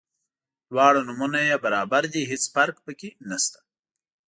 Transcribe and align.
دواړه 0.69 0.99
نومونه 1.07 1.39
یې 1.49 1.57
برابر 1.65 2.03
دي 2.13 2.21
هیڅ 2.31 2.43
فرق 2.53 2.75
په 2.85 2.91
کې 2.99 3.09
نشته. 3.29 3.59